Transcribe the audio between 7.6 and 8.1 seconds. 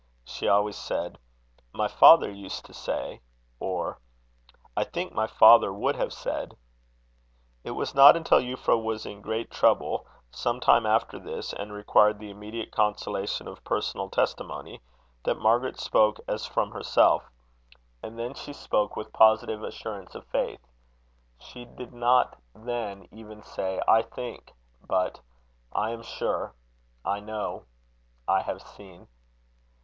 It was